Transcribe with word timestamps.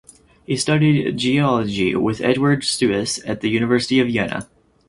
He 0.47 0.57
studied 0.57 1.15
geology 1.15 1.93
with 1.95 2.21
Eduard 2.21 2.63
Suess 2.63 3.19
at 3.23 3.41
the 3.41 3.49
University 3.51 3.99
of 3.99 4.07
Vienna. 4.07 4.47